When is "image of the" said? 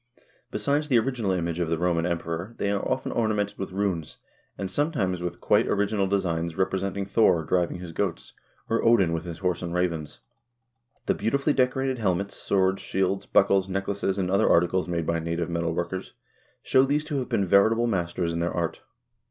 1.29-1.77